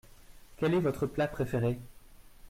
[0.57, 1.77] Quel est votre plat préféré?